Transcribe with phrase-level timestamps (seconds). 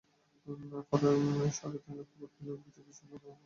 [0.89, 1.09] ফলে
[1.57, 3.39] সাড়ে তিন লাখ ভোট পেলেও বিজেপির স্বপ্ন পূরণ হওয়া কঠিন।